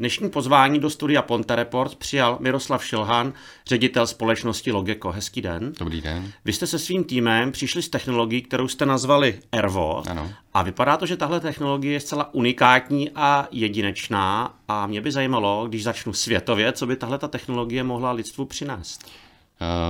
[0.00, 3.32] Dnešní pozvání do studia Ponte Report přijal Miroslav Šilhan,
[3.66, 5.10] ředitel společnosti Logeco.
[5.10, 5.72] Hezký den.
[5.78, 6.32] Dobrý den.
[6.44, 10.02] Vy jste se svým týmem přišli s technologií, kterou jste nazvali Ervo.
[10.10, 10.30] Ano.
[10.54, 14.54] A vypadá to, že tahle technologie je zcela unikátní a jedinečná.
[14.68, 19.10] A mě by zajímalo, když začnu světově, co by tahle ta technologie mohla lidstvu přinést.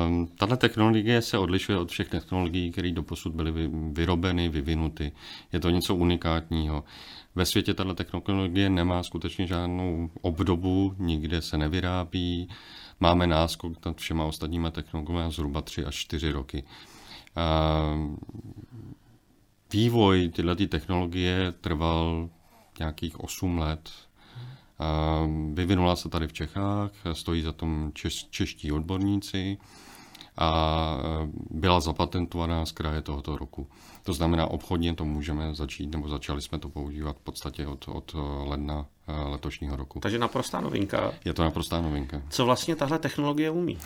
[0.07, 3.53] Um, tahle technologie se odlišuje od všech technologií, které doposud byly
[3.93, 5.13] vyrobeny, vyvinuty.
[5.53, 6.85] Je to něco unikátního.
[7.35, 12.49] Ve světě tahle technologie nemá skutečně žádnou obdobu, nikde se nevyrábí.
[13.01, 16.65] Máme náskok nad všema ostatníma technologiemi zhruba 3 až 4 roky.
[19.73, 22.29] Vývoj tyhle technologie trval
[22.79, 23.91] nějakých 8 let,
[25.53, 29.59] Vyvinula se tady v Čechách, stojí za tom češ, čeští odborníci
[30.39, 30.99] a
[31.51, 33.67] byla zapatentovaná z kraje tohoto roku.
[34.03, 38.17] To znamená, obchodně to můžeme začít, nebo začali jsme to používat v podstatě od, od
[38.45, 40.01] ledna eh, letošního roku.
[40.01, 41.13] Takže naprostá novinka.
[41.25, 42.23] Je to naprostá novinka.
[42.31, 43.79] Co vlastně tahle technologie umí?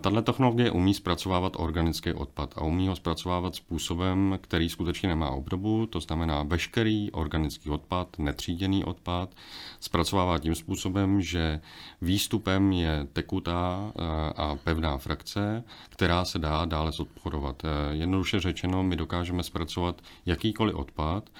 [0.00, 5.86] Tahle technologie umí zpracovávat organický odpad a umí ho zpracovávat způsobem, který skutečně nemá obdobu,
[5.86, 9.34] to znamená veškerý organický odpad, netříděný odpad,
[9.80, 11.60] zpracovává tím způsobem, že
[12.02, 14.02] výstupem je tekutá eh,
[14.36, 17.62] a pevná frakce, která se dá dále zodporodovat.
[17.64, 21.30] Eh, jednoduše řečeno, my dokážeme zpracovat jakýkoliv odpad,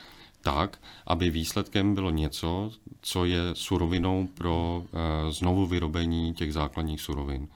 [0.41, 7.48] tak, aby výsledkem bylo něco, co je surovinou pro eh, znovu vyrobení těch základních surovin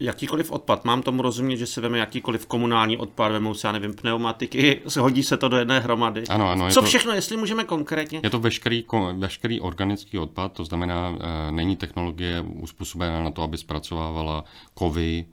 [0.00, 3.94] jakýkoliv odpad, mám tomu rozumět, že si veme jakýkoliv komunální odpad, vemou se, já nevím,
[3.94, 6.24] pneumatiky, hodí se to do jedné hromady.
[6.28, 6.70] Ano, ano.
[6.70, 8.20] Co to, všechno, jestli můžeme konkrétně?
[8.22, 11.16] Je to veškerý, veškerý organický odpad, to znamená,
[11.48, 15.26] e, není technologie uspůsobená na to, aby zpracovávala kovy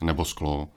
[0.00, 0.68] nebo sklo.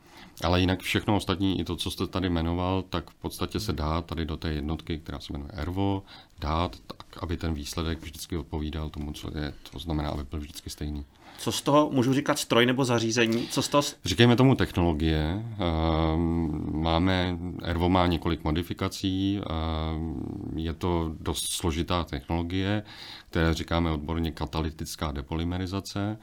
[0.44, 4.02] Ale jinak všechno ostatní, i to, co jste tady jmenoval, tak v podstatě se dá
[4.02, 6.04] tady do té jednotky, která se jmenuje Ervo,
[6.40, 9.54] dát tak, aby ten výsledek vždycky odpovídal tomu, co je.
[9.72, 11.06] To znamená, aby byl vždycky stejný.
[11.38, 13.48] Co z toho můžu říkat stroj nebo zařízení?
[13.48, 13.84] Co z toho...
[14.06, 15.46] Říkejme tomu technologie.
[15.60, 19.40] Ehm, máme, Ervo má několik modifikací.
[19.40, 20.24] Ehm,
[20.56, 22.84] je to dost složitá technologie,
[23.30, 26.18] které říkáme odborně katalytická depolymerizace.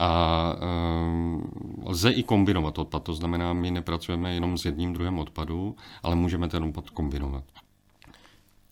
[0.00, 1.42] A ehm,
[1.86, 6.48] lze i kombinovat odpad, to znamená, my nepracujeme jenom s jedním druhem odpadu, ale můžeme
[6.48, 7.44] ten odpad kombinovat.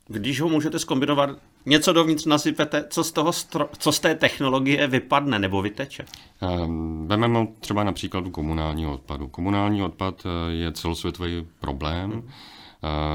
[0.08, 1.30] Když ho můžete skombinovat,
[1.66, 6.04] něco dovnitř nasypete, co z, toho stro, co z té technologie vypadne nebo vyteče?
[6.40, 9.28] Ehm, vezmeme třeba například komunálního odpadu.
[9.28, 12.10] Komunální odpad eh, je celosvětový problém.
[12.10, 12.22] Hmm.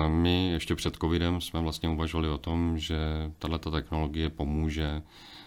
[0.07, 2.97] My ještě před covidem jsme vlastně uvažovali o tom, že
[3.39, 5.01] tato technologie pomůže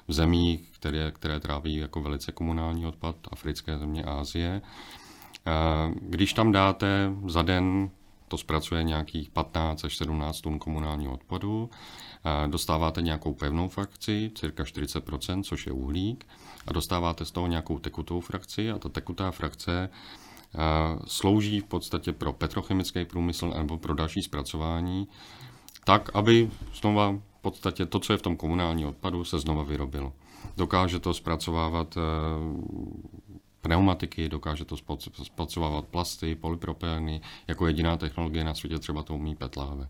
[0.09, 4.63] v zemích, které, které tráví jako velice komunální odpad, africké země, Ázie.
[6.01, 7.91] Když tam dáte za den
[8.35, 11.71] to zpracuje nějakých 15 až 17 tun komunálního odpadu.
[12.47, 16.27] Dostáváte nějakou pevnou frakci, cirka 40%, což je uhlík,
[16.67, 19.91] a dostáváte z toho nějakou tekutou frakci a ta tekutá frakce
[21.07, 25.09] slouží v podstatě pro petrochemický průmysl nebo pro další zpracování,
[25.85, 30.13] tak, aby znova v podstatě to, co je v tom komunálním odpadu, se znova vyrobilo.
[30.57, 31.99] Dokáže to zpracovávat
[33.65, 34.77] pneumatiky, dokáže to
[35.23, 39.89] zpracovávat plasty, polypropyleny, jako jediná technologie na světě třeba to umí petláve.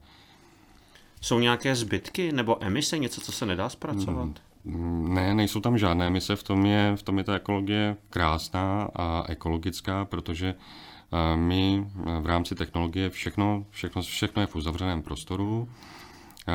[1.21, 4.29] Jsou nějaké zbytky nebo emise, něco, co se nedá zpracovat?
[4.65, 8.89] Mm, ne, nejsou tam žádné emise, v tom je, v tom je ta ekologie krásná
[8.95, 15.03] a ekologická, protože eh, my eh, v rámci technologie všechno, všechno, všechno je v uzavřeném
[15.03, 15.69] prostoru,
[16.49, 16.53] eh,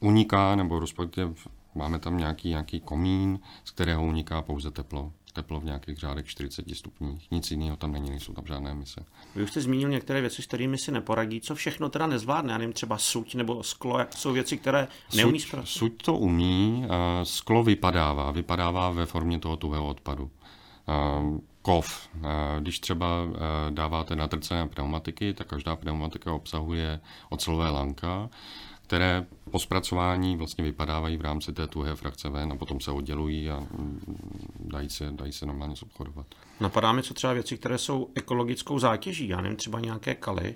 [0.00, 1.32] uniká, nebo respektive
[1.74, 5.12] Máme tam nějaký, nějaký komín, z kterého uniká pouze teplo.
[5.32, 7.30] Teplo v nějakých řádech 40 stupních.
[7.30, 9.04] Nic jiného tam není, nejsou tam žádné emise.
[9.34, 11.40] Vy už jste zmínil některé věci, s kterými si neporadí.
[11.40, 12.52] Co všechno teda nezvládne?
[12.52, 15.68] Já nevím, třeba suť nebo sklo, jsou věci, které neumí zpracovat?
[15.68, 16.84] Suť to umí,
[17.22, 18.30] sklo vypadává.
[18.30, 20.30] Vypadává ve formě toho tuhého odpadu.
[21.62, 22.08] Kov.
[22.60, 23.06] Když třeba
[23.70, 27.00] dáváte natrcené pneumatiky, tak každá pneumatika obsahuje
[27.30, 28.30] ocelové lanka
[28.86, 33.50] které po zpracování vlastně vypadávají v rámci té tuhé frakce ven a potom se oddělují
[33.50, 34.00] a mm,
[34.60, 36.26] dají se, dají se normálně zobchodovat.
[36.60, 40.54] Napadá mi co třeba věci, které jsou ekologickou zátěží, já nevím, třeba nějaké kaly?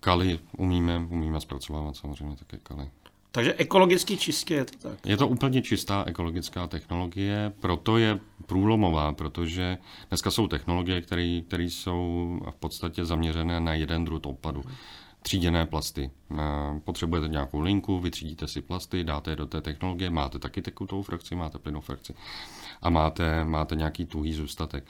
[0.00, 2.90] Kaly umíme, umíme zpracovávat samozřejmě také kaly.
[3.32, 5.06] Takže ekologicky čistě je to tak?
[5.06, 9.78] Je to úplně čistá ekologická technologie, proto je průlomová, protože
[10.08, 14.64] dneska jsou technologie, které jsou v podstatě zaměřené na jeden druh odpadu
[15.28, 16.10] tříděné plasty.
[16.32, 16.36] Eh,
[16.84, 21.34] potřebujete nějakou linku, vytřídíte si plasty, dáte je do té technologie, máte taky tekutou frakci,
[21.34, 22.14] máte plynou frakci
[22.82, 24.84] a máte, máte nějaký tuhý zůstatek.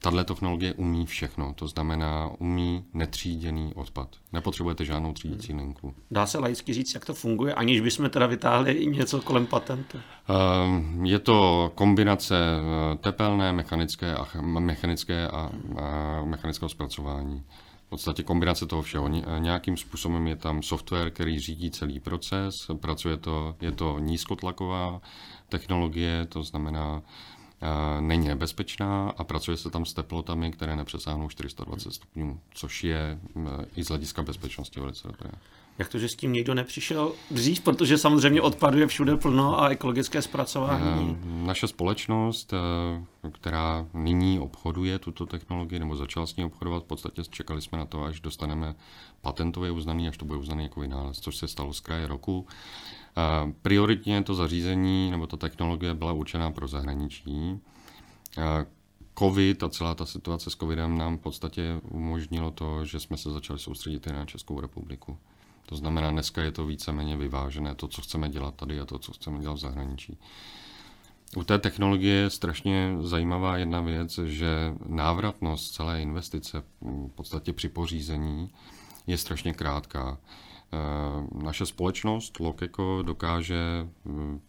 [0.00, 4.08] Tahle technologie umí všechno, to znamená umí netříděný odpad.
[4.32, 5.60] Nepotřebujete žádnou třídící hmm.
[5.60, 5.94] linku.
[6.10, 9.98] Dá se laicky říct, jak to funguje, aniž bychom teda vytáhli i něco kolem patentu?
[10.28, 17.44] Ehm, je to kombinace eh, tepelné, mechanické a, mechanické a, a mechanického zpracování.
[17.94, 19.08] Podstatě kombinace toho všeho.
[19.38, 25.00] Nějakým způsobem je tam software, který řídí celý proces, pracuje to, je to nízkotlaková
[25.48, 27.02] technologie, to znamená,
[28.00, 33.18] není nebezpečná a pracuje se tam s teplotami, které nepřesáhnou 420 stupňů, což je
[33.76, 35.30] i z hlediska bezpečnosti velice dobré.
[35.78, 39.68] Jak to, že s tím někdo nepřišel dřív, protože samozřejmě odpadu je všude plno a
[39.68, 41.18] ekologické zpracování?
[41.24, 42.54] Naše společnost,
[43.32, 47.86] která nyní obchoduje tuto technologii, nebo začala s ní obchodovat, v podstatě čekali jsme na
[47.86, 48.74] to, až dostaneme
[49.20, 52.46] patentově uznaný, až to bude uznaný jako vynález, což se stalo z kraje roku.
[53.62, 57.60] Prioritně to zařízení nebo ta technologie byla určená pro zahraničí.
[59.18, 63.30] COVID a celá ta situace s COVIDem nám v podstatě umožnilo to, že jsme se
[63.30, 65.18] začali soustředit i na Českou republiku.
[65.66, 69.12] To znamená, dneska je to víceméně vyvážené, to, co chceme dělat tady a to, co
[69.12, 70.18] chceme dělat v zahraničí.
[71.36, 77.68] U té technologie je strašně zajímavá jedna věc, že návratnost celé investice v podstatě při
[77.68, 78.50] pořízení
[79.06, 80.18] je strašně krátká.
[80.18, 84.40] Eh, naše společnost Lokeko dokáže mm,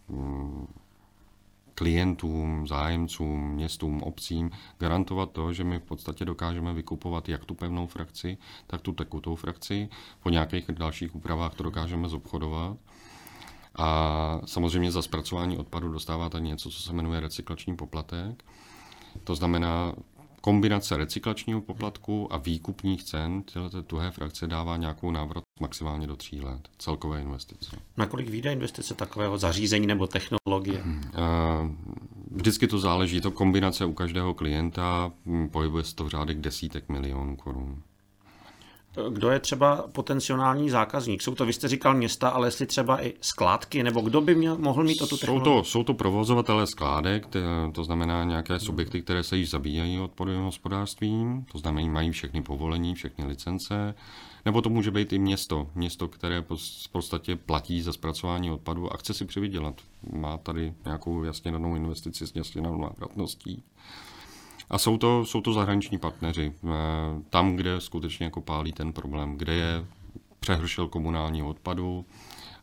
[1.75, 7.87] klientům, zájemcům, městům, obcím garantovat to, že my v podstatě dokážeme vykupovat jak tu pevnou
[7.87, 8.37] frakci,
[8.67, 9.89] tak tu tekutou frakci.
[10.23, 12.77] Po nějakých dalších úpravách to dokážeme zobchodovat.
[13.75, 18.43] A samozřejmě za zpracování odpadu dostáváte něco, co se jmenuje recyklační poplatek.
[19.23, 19.93] To znamená,
[20.45, 26.41] kombinace recyklačního poplatku a výkupních cen tyhle tuhé frakce dává nějakou návrat maximálně do tří
[26.41, 27.77] let celkové investice.
[27.97, 30.81] Na kolik vyjde investice takového zařízení nebo technologie?
[30.81, 31.01] Hmm.
[32.31, 36.89] Vždycky to záleží, to kombinace u každého klienta, hm, pohybuje se to v řádech desítek
[36.89, 37.81] milionů korun
[39.09, 41.21] kdo je třeba potenciální zákazník?
[41.21, 44.57] Jsou to, vy jste říkal města, ale jestli třeba i skládky, nebo kdo by měl,
[44.57, 45.45] mohl mít o tu technologii?
[45.45, 47.27] Jsou to, jsou to provozovatelé skládek,
[47.71, 52.95] to znamená nějaké subjekty, které se již zabíjají odpadovým hospodářstvím, to znamená, mají všechny povolení,
[52.95, 53.95] všechny licence,
[54.45, 58.97] nebo to může být i město, město, které v podstatě platí za zpracování odpadu a
[58.97, 59.81] chce si přivydělat.
[60.13, 63.63] Má tady nějakou jasně danou investici s jasně danou návratností.
[64.69, 66.53] A jsou to, jsou to zahraniční partneři.
[66.63, 66.69] Eh,
[67.29, 69.85] tam, kde skutečně jako pálí ten problém, kde je
[70.39, 72.05] přehršel komunálního odpadu,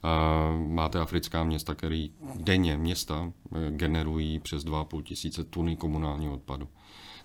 [0.04, 6.68] eh, Máte africká města, které denně města eh, generují přes 2,5 tisíce tuny komunálního odpadu.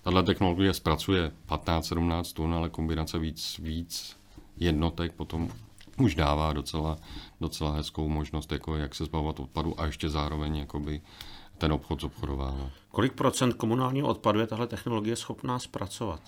[0.02, 4.18] Tato technologie zpracuje 15-17 tun, ale kombinace víc, víc
[4.58, 5.50] jednotek potom
[5.98, 6.98] už dává docela,
[7.42, 11.02] docela hezkou možnost, jako jak se zbavovat odpadu a ještě zároveň jakoby
[11.58, 12.70] ten obchod zobchodovává.
[12.92, 16.22] Kolik procent komunálního odpadu je tahle technologie schopná zpracovat?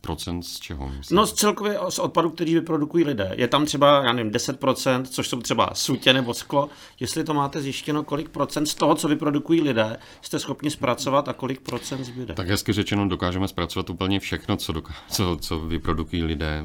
[0.00, 0.88] Procent z čeho?
[0.88, 1.16] Myslím?
[1.16, 3.34] No z celkově z odpadu, který vyprodukují lidé.
[3.36, 6.68] Je tam třeba, já nevím, 10%, což jsou třeba sutě nebo sklo.
[7.00, 11.32] Jestli to máte zjištěno, kolik procent z toho, co vyprodukují lidé, jste schopni zpracovat a
[11.32, 12.34] kolik procent zbyde?
[12.34, 16.64] Tak hezky řečeno, dokážeme zpracovat úplně všechno, co, doká- co, co vyprodukují lidé.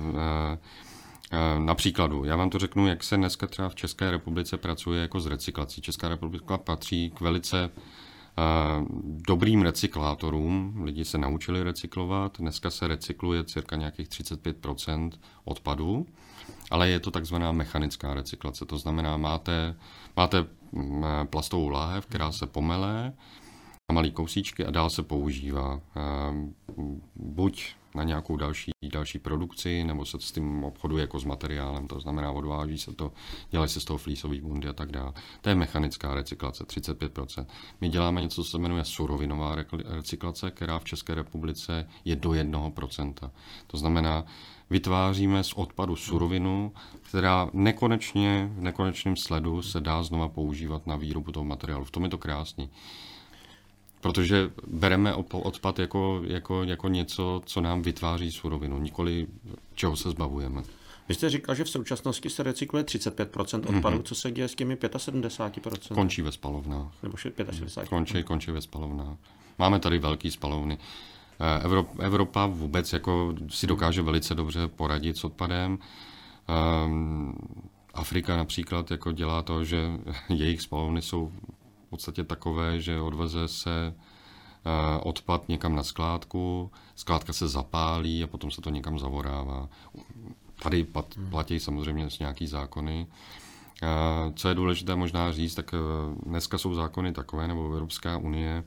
[1.58, 5.20] Na příkladu, já vám to řeknu, jak se dneska třeba v České republice pracuje jako
[5.20, 5.82] s recyklací.
[5.82, 7.70] Česká republika patří k velice
[9.04, 10.82] dobrým recyklátorům.
[10.84, 12.38] Lidi se naučili recyklovat.
[12.40, 15.12] Dneska se recykluje cirka nějakých 35%
[15.44, 16.06] odpadů,
[16.72, 18.66] ale je to takzvaná mechanická recyklace.
[18.66, 19.76] To znamená, máte,
[20.18, 23.14] máte mm, plastovou láhev, která se pomele,
[23.92, 25.82] malý kousíčky a dál se používá.
[27.16, 32.00] Buď na nějakou další, další produkci, nebo se s tím obchoduje jako s materiálem, to
[32.00, 33.12] znamená odváží se to,
[33.50, 35.14] dělají se z toho flísový bundy a tak dále.
[35.42, 37.46] To je mechanická recyklace, 35%.
[37.82, 39.56] My děláme něco, co se jmenuje surovinová
[39.86, 43.32] recyklace, která v České republice je do 1%.
[43.68, 44.26] To znamená,
[44.70, 51.32] vytváříme z odpadu surovinu, která nekonečně, v nekonečném sledu se dá znova používat na výrobu
[51.32, 51.86] toho materiálu.
[51.86, 52.70] V tom je to krásný.
[54.02, 59.28] Protože bereme odpad jako, jako, jako něco, co nám vytváří surovinu, nikoli
[59.76, 60.64] čeho se zbavujeme.
[61.08, 63.98] Vy jste říkal, že v současnosti se recykluje 35% odpadu.
[63.98, 64.04] Mm-hmm.
[64.04, 65.94] Co se děje s těmi 75%?
[65.96, 66.92] Končí ve spalovnách.
[67.04, 67.86] Nebo 65%?
[67.88, 69.18] Končí, končí ve spalovnách.
[69.60, 70.78] Máme tady velký spalovny.
[71.40, 75.80] Eh, Evropa vůbec jako si dokáže velice dobře poradit s odpadem.
[76.86, 77.36] Um,
[77.94, 79.92] Afrika například jako dělá to, že
[80.30, 81.32] jejich spalovny jsou
[81.92, 88.52] podstatě takové, že odveze se eh, odpad někam na skládku, skládka se zapálí a potom
[88.52, 89.70] se to někam zavorává.
[90.64, 90.88] Tady
[91.30, 93.08] platí samozřejmě nějaký zákony.
[93.84, 93.88] Eh,
[94.36, 95.78] co je důležité možná říct, tak eh,
[96.26, 98.64] dneska jsou zákony takové, nebo Evropská unie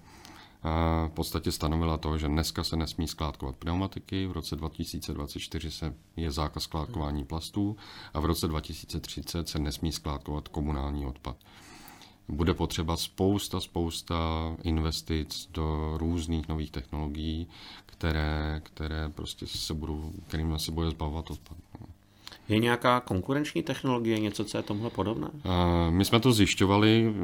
[1.09, 6.31] v podstatě stanovila to, že dneska se nesmí skládkovat pneumatiky, v roce 2024 se je
[6.31, 7.77] zákaz skládkování plastů
[8.15, 11.37] a v roce 2030 se nesmí skládkovat komunální odpad.
[12.29, 14.17] Bude potřeba spousta, spousta
[14.63, 17.47] investic do různých nových technologií,
[17.87, 21.57] které, které prostě se budou, kterým se bude zbavovat odpad.
[22.49, 25.29] Je nějaká konkurenční technologie, něco, co je tomuhle podobné?
[25.91, 27.15] My jsme to zjišťovali.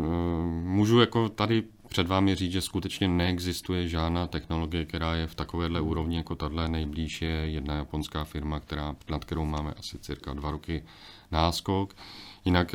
[0.65, 5.81] Můžu jako tady před vámi říct, že skutečně neexistuje žádná technologie, která je v takovéhle
[5.81, 6.69] úrovni jako tahle.
[6.69, 10.85] Nejblíž je jedna japonská firma, která, nad kterou máme asi cirka dva roky
[11.31, 11.95] náskok.
[12.45, 12.75] Jinak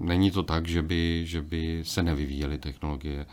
[0.00, 3.26] není to tak, že by, že by se nevyvíjely technologie.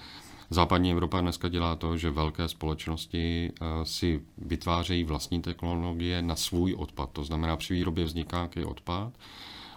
[0.51, 6.74] Západní Evropa dneska dělá to, že velké společnosti eh, si vytvářejí vlastní technologie na svůj
[6.74, 7.10] odpad.
[7.13, 9.13] To znamená, při výrobě vzniká nějaký odpad.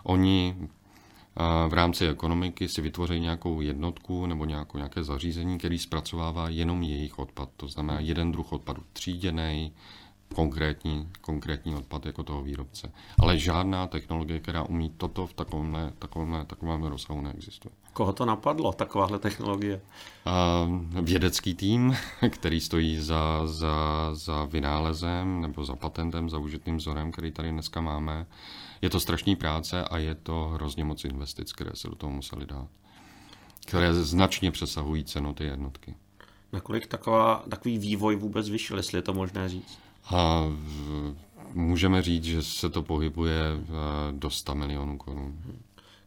[0.02, 6.48] Oni eh, v rámci ekonomiky si vytvoří nějakou jednotku nebo nějakou, nějaké zařízení, který zpracovává
[6.48, 7.48] jenom jejich odpad.
[7.56, 9.72] To znamená jeden druh odpadu tříděný,
[10.32, 12.92] konkrétní, konkrétní odpad jako toho výrobce.
[13.18, 17.72] Ale žádná technologie, která umí toto v takovémhle, takovémhle, takovémhle rozsahu neexistuje.
[17.92, 19.80] Koho to napadlo, takováhle technologie?
[20.26, 21.96] Uh, vědecký tým,
[22.30, 27.80] který stojí za, za, za vynálezem nebo za patentem, za užitým vzorem, který tady dneska
[27.80, 28.26] máme.
[28.82, 32.46] Je to strašný práce a je to hrozně moc investic, které se do toho museli
[32.46, 32.68] dát.
[33.66, 35.94] Které značně přesahují cenu ty jednotky.
[36.52, 39.78] Nakolik taková, takový vývoj vůbec vyšel, jestli je to možné říct?
[40.04, 40.44] A
[41.54, 43.42] můžeme říct, že se to pohybuje
[44.10, 45.38] do 100 milionů korun.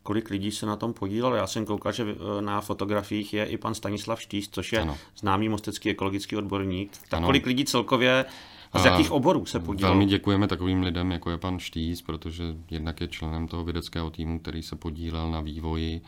[0.03, 1.35] Kolik lidí se na tom podílelo?
[1.35, 4.97] Já jsem koukal, že e, na fotografiích je i pan Stanislav Štíš, což je ano.
[5.17, 6.91] známý mostecký ekologický odborník.
[7.09, 7.27] Tak ano.
[7.27, 8.25] kolik lidí celkově
[8.73, 9.93] a z jakých oborů se podílelo?
[9.93, 14.39] Velmi děkujeme takovým lidem, jako je pan Štýs, protože jednak je členem toho vědeckého týmu,
[14.39, 16.01] který se podílel na vývoji.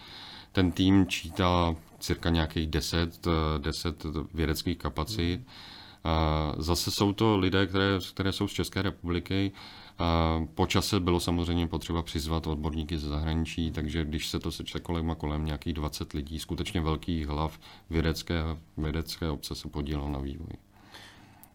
[0.51, 3.27] Ten tým čítá cirka nějakých 10,
[3.57, 5.35] 10 vědeckých kapacit.
[5.35, 5.76] Hmm
[6.57, 9.51] Zase jsou to lidé, které, které jsou z České republiky.
[10.55, 15.11] Po čase bylo samozřejmě potřeba přizvat odborníky ze zahraničí, takže když se to seče kolem
[15.11, 17.59] a kolem nějakých 20 lidí, skutečně velkých hlav
[17.89, 18.43] vědecké,
[18.77, 20.57] vědecké obce se podílelo na vývoji.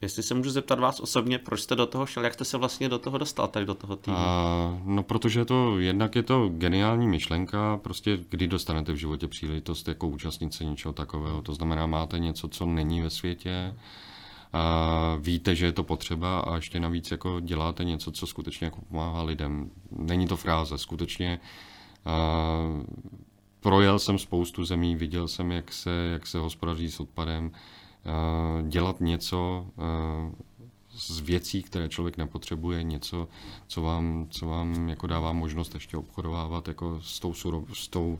[0.01, 2.89] Jestli se můžu zeptat vás osobně, proč jste do toho šel, jak jste se vlastně
[2.89, 4.17] do toho dostal, tady do toho týmu?
[4.19, 9.89] A, no, protože to, jednak je to geniální myšlenka, prostě kdy dostanete v životě příležitost
[9.89, 13.75] jako účastnice něčeho takového, to znamená, máte něco, co není ve světě,
[14.53, 18.81] a víte, že je to potřeba a ještě navíc jako děláte něco, co skutečně jako
[18.81, 19.71] pomáhá lidem.
[19.91, 21.41] Není to fráze, skutečně
[22.05, 22.49] a
[23.61, 27.53] projel jsem spoustu zemí, viděl jsem, jak se, jak se hospodaří s odpadem,
[28.05, 29.67] a dělat něco
[30.91, 33.29] z věcí, které člověk nepotřebuje, něco,
[33.67, 38.19] co vám, co vám jako dává možnost ještě obchodovávat jako s tou, surov, s tou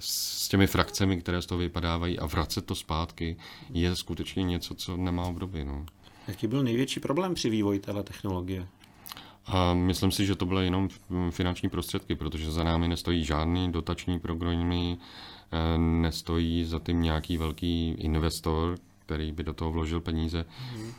[0.00, 3.36] s těmi frakcemi, které z toho vypadávají a vracet to zpátky,
[3.70, 5.64] je skutečně něco, co nemá obdoby.
[5.64, 5.86] No.
[6.28, 8.66] Jaký byl největší problém při vývoji téhle technologie?
[9.46, 10.88] A myslím si, že to byly jenom
[11.30, 14.98] finanční prostředky, protože za námi nestojí žádný dotační programy,
[15.52, 20.44] eh, nestojí za tím nějaký velký investor, který by do toho vložil peníze.
[20.76, 20.92] Mm.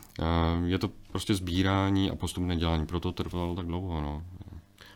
[0.66, 4.00] Je to prostě sbírání a postupné dělání, proto trvalo tak dlouho.
[4.00, 4.22] No.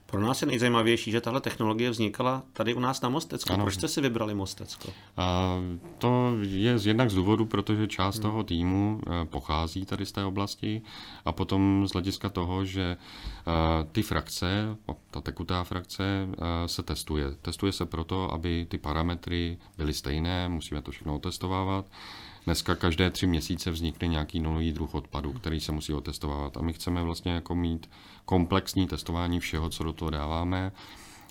[0.07, 3.53] Pro nás je nejzajímavější, že tahle technologie vznikala tady u nás na Mostecku.
[3.53, 3.65] Ano.
[3.65, 4.93] Proč jste si vybrali Mostecko?
[5.17, 5.57] A
[5.99, 8.23] to je jednak z důvodu, protože část hmm.
[8.23, 10.83] toho týmu eh, pochází tady z té oblasti
[11.25, 14.77] a potom z hlediska toho, že eh, ty frakce,
[15.11, 17.31] ta tekutá frakce eh, se testuje.
[17.43, 21.87] Testuje se proto, aby ty parametry byly stejné, musíme to všechno otestovávat.
[22.47, 26.57] Dneska každé tři měsíce vznikne nějaký nový druh odpadu, který se musí otestovat.
[26.57, 27.91] A my chceme vlastně jako mít
[28.25, 30.73] komplexní testování všeho, co do toho dáváme,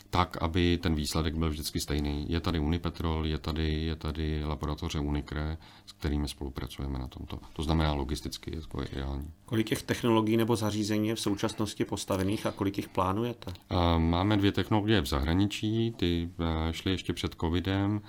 [0.10, 2.26] tak, aby ten výsledek byl vždycky stejný.
[2.30, 7.40] Je tady Unipetrol, je tady, je tady laboratoře Unicre, s kterými spolupracujeme na tomto.
[7.54, 9.32] To znamená logisticky je to ideální.
[9.46, 13.54] Kolik těch technologií nebo zařízení je v současnosti postavených a kolik jich plánujete?
[13.98, 18.02] Máme dvě technologie v zahraničí, ty eh, šly ještě před covidem.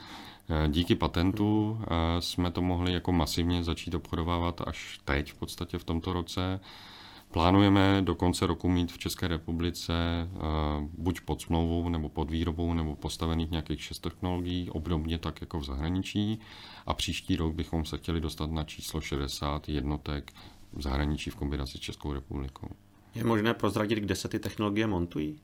[0.49, 1.87] Eh, díky patentu eh,
[2.23, 6.61] jsme to mohli jako masivně začít obchodovávat až teď v podstatě v tomto roce.
[7.33, 10.39] Plánujeme do konce roku mít v České republice eh,
[10.99, 15.65] buď pod smlouvou nebo pod výrobou nebo postavených nějakých šest technologií, obdobně tak jako v
[15.65, 16.41] zahraničí.
[16.87, 20.33] A příští rok bychom se chtěli dostat na číslo 60 jednotek
[20.73, 22.69] v zahraničí v kombinaci s Českou republikou.
[23.15, 25.41] Je možné prozradit, kde se ty technologie montují?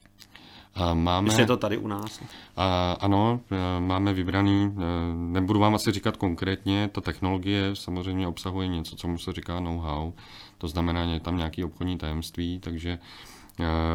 [0.95, 2.21] Máme, Když je to tady u nás?
[2.57, 8.69] A, ano, e, máme vybraný, e, nebudu vám asi říkat konkrétně, ta technologie samozřejmě obsahuje
[8.69, 10.13] něco, co mu se říká know-how,
[10.59, 12.99] to znamená, je tam nějaké obchodní tajemství, takže e,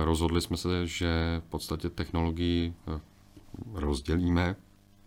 [0.06, 2.74] rozhodli jsme se, že v podstatě technologii
[3.74, 4.56] rozdělíme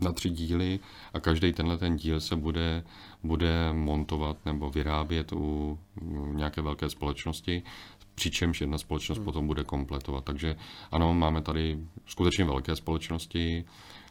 [0.00, 0.80] na tři díly
[1.14, 2.84] a každý tenhle ten díl se bude,
[3.22, 5.78] bude montovat nebo vyrábět u
[6.32, 7.62] nějaké velké společnosti,
[8.20, 9.24] přičemž jedna společnost hmm.
[9.24, 10.24] potom bude kompletovat.
[10.24, 10.56] Takže
[10.90, 13.64] ano, máme tady skutečně velké společnosti,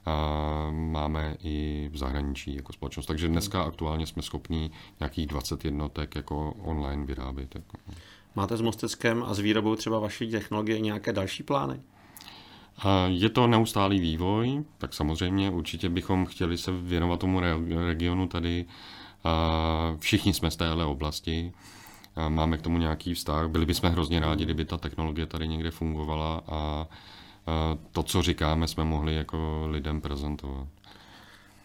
[0.05, 3.05] a máme i v zahraničí jako společnost.
[3.05, 7.55] Takže dneska aktuálně jsme schopni nějakých 20 jednotek jako online vyrábět.
[7.55, 7.77] Jako.
[8.35, 11.81] Máte s Mosteckem a s výrobou třeba vaší technologie nějaké další plány?
[13.07, 17.41] Je to neustálý vývoj, tak samozřejmě určitě bychom chtěli se věnovat tomu
[17.87, 18.65] regionu tady.
[19.99, 21.53] Všichni jsme z téhle oblasti,
[22.27, 23.47] máme k tomu nějaký vztah.
[23.47, 26.87] Byli bychom hrozně rádi, kdyby ta technologie tady někde fungovala a
[27.91, 30.67] to, co říkáme, jsme mohli jako lidem prezentovat.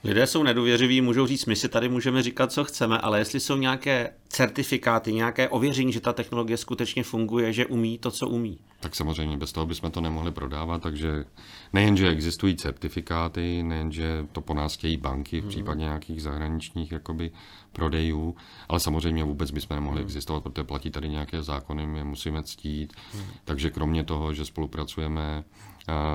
[0.04, 3.56] Lidé jsou nedůvěřiví, můžou říct, my si tady můžeme říkat, co chceme, ale jestli jsou
[3.56, 8.58] nějaké certifikáty, nějaké ověření, že ta technologie skutečně funguje, že umí to, co umí.
[8.84, 11.24] Tak samozřejmě, bez toho bychom to nemohli prodávat, takže
[11.72, 15.48] nejenže existují certifikáty, nejenže to po nás chtějí banky v mhm.
[15.48, 17.30] případě nějakých zahraničních jakoby,
[17.72, 18.36] prodejů,
[18.68, 20.06] ale samozřejmě vůbec bychom nemohli hmm.
[20.06, 22.92] existovat, protože platí tady nějaké zákony, my je musíme ctít.
[23.12, 23.24] Hmm.
[23.44, 25.44] Takže kromě toho, že spolupracujeme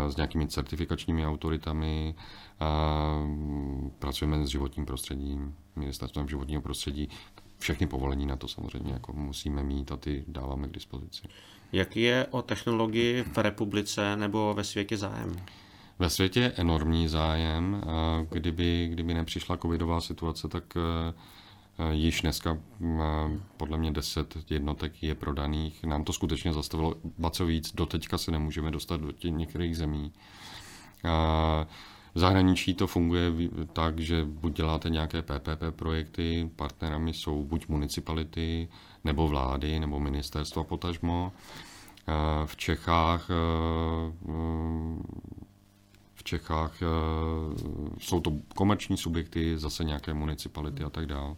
[0.08, 2.16] s nějakými certifikačními autoritami,
[4.00, 7.10] pracujeme s životním prostředím, ministerstvem životního prostředí,
[7.58, 11.28] všechny povolení na to samozřejmě jako musíme mít a ty dáváme k dispozici.
[11.72, 15.36] Jaký je o technologii v republice nebo ve světě zájem?
[16.00, 17.84] Ve světě je enormní zájem.
[18.32, 20.64] Kdyby, kdyby nepřišla covidová situace, tak
[21.80, 25.84] Eh, již dneska eh, podle mě 10 jednotek je prodaných.
[25.84, 30.14] Nám to skutečně zastavilo, ba co víc, doteďka se nemůžeme dostat do těch některých zemí.
[32.14, 33.32] V zahraničí to funguje
[33.74, 38.68] tak, že buď děláte nějaké PPP projekty, partnerami jsou buď municipality,
[39.04, 41.32] nebo vlády, nebo ministerstva potažmo.
[42.08, 42.14] Eh,
[42.46, 43.30] v Čechách
[46.16, 46.74] v Čechách
[48.00, 51.36] jsou to komerční subjekty, zase nějaké municipality a tak dále.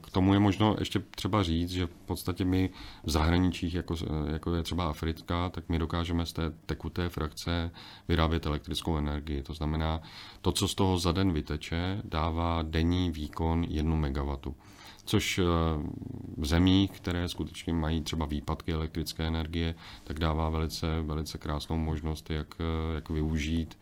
[0.00, 2.70] K tomu je možno ještě třeba říct, že v podstatě my
[3.04, 3.94] v zahraničích, jako,
[4.32, 7.70] jako je třeba Afrika, tak my dokážeme z té tekuté frakce
[8.08, 9.42] vyrábět elektrickou energii.
[9.42, 10.00] To znamená,
[10.40, 14.36] to, co z toho za den vyteče, dává denní výkon 1 MW.
[15.04, 15.42] Což eh,
[16.36, 22.30] v zemích, které skutečně mají třeba výpadky elektrické energie, tak dává velice, velice krásnou možnost,
[22.30, 23.76] jak, eh, jak využít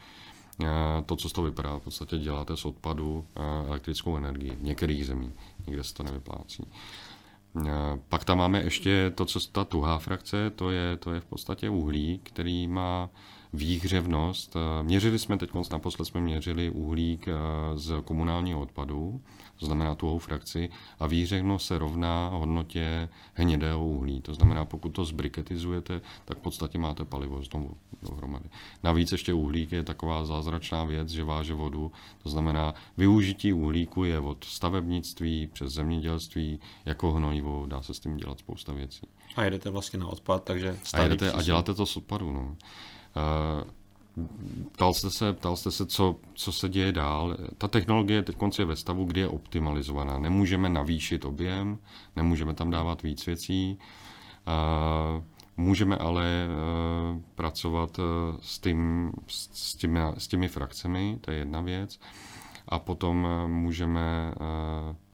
[0.64, 3.24] Eh, to, co z toho vypadá, v podstatě děláte z odpadu
[3.66, 5.32] elektrickou energii v některých zemích,
[5.66, 6.66] někde se to nevyplácí.
[8.08, 11.68] Pak tam máme ještě to, co ta tuhá frakce, to je, to je v podstatě
[11.68, 13.10] uhlí, který má
[13.52, 14.56] výhřevnost.
[14.82, 17.28] Měřili jsme teď moc, naposled jsme měřili uhlík
[17.74, 19.20] z komunálního odpadu,
[19.56, 24.20] to znamená tuhou frakci, a výhřevnost se rovná hodnotě hnědého uhlí.
[24.20, 28.44] To znamená, pokud to zbriketizujete, tak v podstatě máte palivo znovu dohromady.
[28.82, 31.92] Navíc ještě uhlík je taková zázračná věc, že váže vodu.
[32.22, 38.16] To znamená, využití uhlíku je od stavebnictví přes zemědělství jako hnojivo, dá se s tím
[38.16, 39.06] dělat spousta věcí.
[39.36, 42.32] A jedete vlastně na odpad, takže a, jedete, a děláte to z odpadu.
[42.32, 42.56] No.
[43.16, 43.70] Uh,
[44.72, 47.36] Ptal jste se, ptal jste se co, co se děje dál.
[47.58, 50.18] Ta technologie teď je ve stavu, kdy je optimalizovaná.
[50.18, 51.78] Nemůžeme navýšit objem,
[52.16, 53.78] nemůžeme tam dávat víc věcí.
[55.56, 56.48] Můžeme ale e,
[57.34, 58.00] pracovat
[58.40, 61.98] s, tím, s, těmi, s těmi frakcemi, to je jedna věc
[62.72, 64.34] a potom eh, můžeme,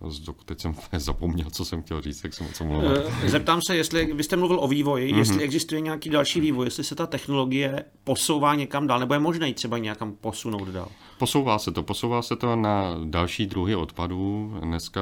[0.07, 3.05] eh, teď jsem zapomněl, co jsem chtěl říct, tak jsem co mluvil.
[3.23, 5.19] Eh, zeptám se, jestli, vy jste mluvil o vývoji, mm-hmm.
[5.19, 9.55] jestli existuje nějaký další vývoj, jestli se ta technologie posouvá někam dál, nebo je možné
[9.55, 10.89] třeba někam posunout dál?
[11.19, 14.55] Posouvá se to, posouvá se to na další druhy odpadů.
[14.63, 15.01] Dneska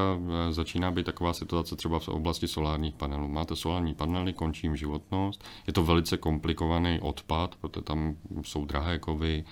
[0.50, 3.28] začíná být taková situace třeba v oblasti solárních panelů.
[3.28, 8.98] Máte solární panely, končí jim životnost, je to velice komplikovaný odpad, protože tam jsou drahé
[8.98, 9.44] kovy,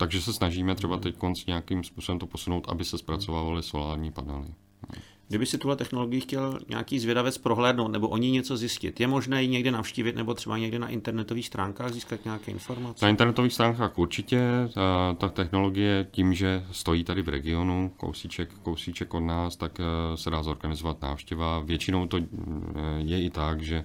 [0.00, 4.48] takže se snažíme třeba teď nějakým způsobem to posunout, aby se zpracovávaly solární panely.
[5.28, 9.42] Kdyby si tuhle technologii chtěl nějaký zvědavec prohlédnout nebo o ní něco zjistit, je možné
[9.42, 13.04] ji někde navštívit nebo třeba někde na internetových stránkách získat nějaké informace?
[13.04, 14.40] Na internetových stránkách určitě.
[14.74, 20.16] Ta, ta technologie tím, že stojí tady v regionu, kousíček, kousíček od nás, tak eh,
[20.16, 21.58] se dá zorganizovat návštěva.
[21.58, 22.22] Většinou to eh,
[22.98, 23.84] je i tak, že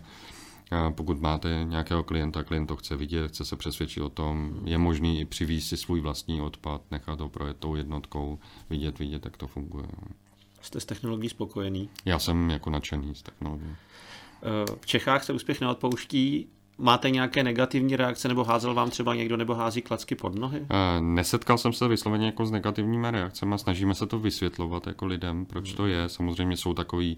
[0.89, 5.19] pokud máte nějakého klienta, klient to chce vidět, chce se přesvědčit o tom, je možný
[5.19, 9.47] i přivízt si svůj vlastní odpad, nechat ho projet tou jednotkou, vidět, vidět, jak to
[9.47, 9.87] funguje.
[10.61, 11.89] Jste s technologií spokojený?
[12.05, 13.75] Já jsem jako nadšený z technologií.
[14.43, 16.47] Eh, v Čechách se úspěch neodpouští.
[16.77, 20.65] Máte nějaké negativní reakce, nebo házel vám třeba někdo, nebo hází klacky pod nohy?
[20.69, 25.45] Eh, nesetkal jsem se vysloveně jako s negativními reakcemi, snažíme se to vysvětlovat jako lidem,
[25.45, 26.09] proč to je.
[26.09, 27.17] Samozřejmě jsou takový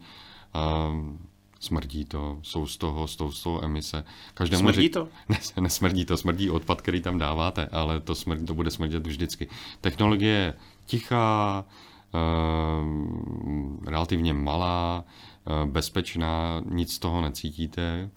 [0.56, 1.18] uh,
[1.60, 4.04] smrdí to, jsou z toho, z toho, z toho emise.
[4.34, 5.08] Každému smrdí to?
[5.30, 9.48] Ne, nesmrdí to, smrdí odpad, který tam dáváte, ale to, smrdí, to bude smrdět vždycky.
[9.82, 10.54] Technologie je
[10.86, 11.66] tichá,
[12.14, 15.04] uh, relativně malá,
[15.46, 18.10] uh, bezpečná, nic z toho necítíte.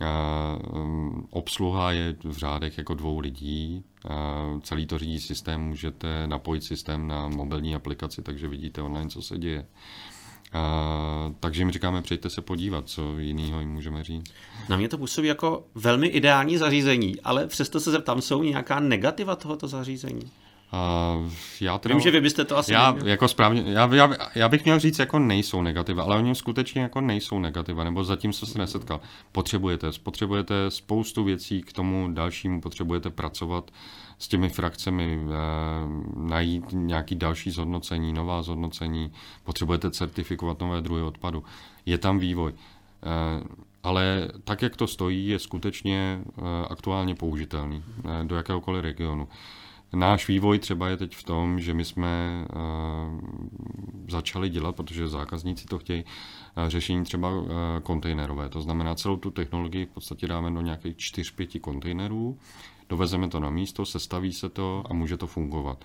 [0.00, 3.84] Uh, obsluha je v řádech jako dvou lidí.
[4.04, 9.22] Uh, celý to řídí systém, můžete napojit systém na mobilní aplikaci, takže vidíte online, co
[9.22, 9.60] se děje.
[9.60, 9.66] Uh,
[11.40, 14.32] takže jim říkáme, přijďte se podívat, co jiného jim můžeme říct.
[14.68, 19.36] Na mě to působí jako velmi ideální zařízení, ale přesto se zeptám, jsou nějaká negativa
[19.36, 20.30] tohoto zařízení?
[20.76, 23.08] Uh, já teda, Vím, že vy byste to asi já, neměl.
[23.08, 27.00] jako správně, já, já, já, bych měl říct, jako nejsou negativa, ale oni skutečně jako
[27.00, 29.00] nejsou negativa, nebo zatím se se nesetkal.
[29.32, 33.70] Potřebujete, potřebujete spoustu věcí k tomu dalšímu, potřebujete pracovat
[34.18, 35.32] s těmi frakcemi, eh,
[36.16, 39.12] najít nějaký další zhodnocení, nová zhodnocení,
[39.44, 41.44] potřebujete certifikovat nové druhy odpadu.
[41.86, 42.52] Je tam vývoj.
[42.52, 43.44] Eh,
[43.82, 49.28] ale tak, jak to stojí, je skutečně eh, aktuálně použitelný eh, do jakéhokoliv regionu.
[49.92, 53.20] Náš vývoj třeba je teď v tom, že my jsme uh,
[54.08, 57.48] začali dělat, protože zákazníci to chtějí, uh, řešení třeba uh,
[57.82, 58.48] kontejnerové.
[58.48, 62.38] To znamená, celou tu technologii v podstatě dáme do nějakých 4-5 kontejnerů,
[62.88, 65.84] dovezeme to na místo, sestaví se to a může to fungovat.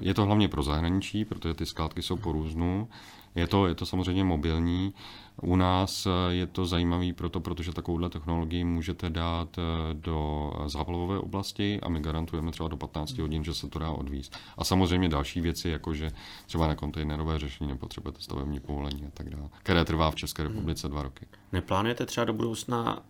[0.00, 2.88] Je to hlavně pro zahraničí, protože ty skládky jsou po různu.
[3.34, 4.92] Je to, je to samozřejmě mobilní.
[5.42, 9.56] U nás je to zajímavé proto, protože takovouhle technologii můžete dát
[9.92, 14.36] do záplavové oblasti a my garantujeme třeba do 15 hodin, že se to dá odvízt.
[14.58, 16.10] A samozřejmě další věci, jako že
[16.46, 20.88] třeba na kontejnerové řešení nepotřebujete stavební povolení a tak dále, které trvá v České republice
[20.88, 21.26] dva roky.
[21.52, 23.02] Neplánujete třeba do budoucna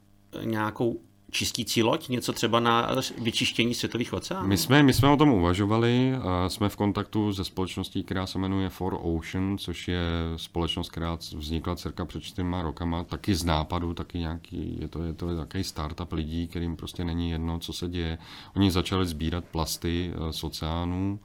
[0.44, 1.00] nějakou
[1.32, 4.48] čistící loď, něco třeba na vyčištění světových oceánů?
[4.48, 6.12] My jsme, my jsme o tom uvažovali,
[6.48, 10.02] jsme v kontaktu se společností, která se jmenuje For Ocean, což je
[10.36, 15.12] společnost, která vznikla cirka před čtyřma rokama, taky z nápadu, taky nějaký, je to, je
[15.12, 18.18] to takový startup lidí, kterým prostě není jedno, co se děje.
[18.56, 21.18] Oni začali sbírat plasty z oceánů,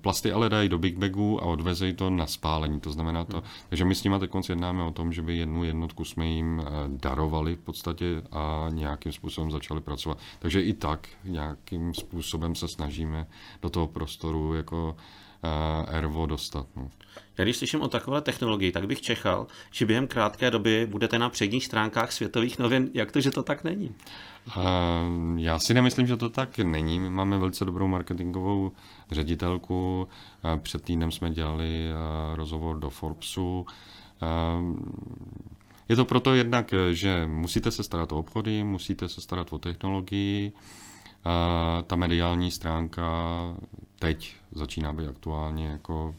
[0.00, 3.84] Plasty ale dají do Big Bagu a odvezejí to na spálení, to znamená to, takže
[3.84, 7.60] my s nimi teď jednáme o tom, že by jednu jednotku jsme jim darovali v
[7.60, 10.18] podstatě a nějakým způsobem začali pracovat.
[10.38, 13.26] Takže i tak nějakým způsobem se snažíme
[13.62, 14.96] do toho prostoru jako
[15.88, 16.66] Ervo dostat.
[16.76, 16.90] No.
[17.38, 21.28] Já když slyším o takové technologii, tak bych čekal, že během krátké doby budete na
[21.28, 22.90] předních stránkách světových novin.
[22.94, 23.94] Jak to, že to tak není?
[25.36, 27.00] Já si nemyslím, že to tak není.
[27.00, 28.72] My máme velice dobrou marketingovou
[29.10, 30.08] ředitelku.
[30.62, 31.90] Před týdnem jsme dělali
[32.34, 33.66] rozhovor do Forbesu.
[35.88, 40.52] Je to proto jednak, že musíte se starat o obchody, musíte se starat o technologii.
[41.86, 43.04] Ta mediální stránka
[43.98, 46.14] teď začíná být aktuálně jako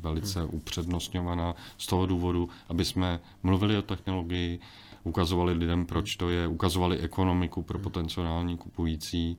[0.00, 4.58] velice upřednostňovaná z toho důvodu, aby jsme mluvili o technologii,
[5.04, 9.38] ukazovali lidem, proč to je, ukazovali ekonomiku pro potenciální kupující,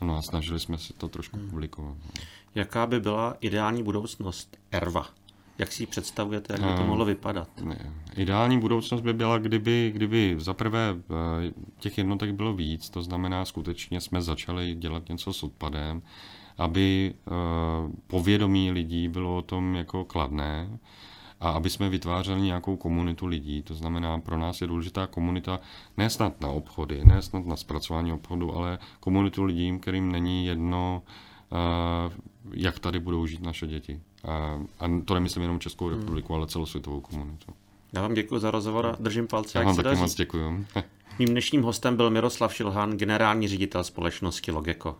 [0.00, 1.96] no a snažili jsme se to trošku publikovat.
[2.54, 5.06] Jaká by byla ideální budoucnost Erva?
[5.58, 7.48] Jak si ji představujete, jak by to mohlo vypadat?
[8.16, 10.96] Ideální budoucnost by byla, kdyby, kdyby zaprvé
[11.78, 16.02] těch jednotek bylo víc, to znamená, skutečně jsme začali dělat něco s odpadem,
[16.58, 17.14] aby
[18.06, 20.78] povědomí lidí bylo o tom jako kladné,
[21.40, 23.62] a aby jsme vytvářeli nějakou komunitu lidí.
[23.62, 25.60] To znamená, pro nás je důležitá komunita
[25.96, 31.02] ne snad na obchody, ne snad na zpracování obchodu, ale komunitu lidí, kterým není jedno,
[32.52, 34.00] jak tady budou žít naše děti.
[34.80, 36.40] A to nemyslím jenom Českou republiku, hmm.
[36.40, 37.52] ale celosvětovou komunitu.
[37.92, 39.58] Já vám děkuji za rozhovor a držím palce.
[39.58, 40.66] Já vám taky moc děkuji.
[41.18, 44.96] Mým dnešním hostem byl Miroslav Šilhan, generální ředitel společnosti Logeko.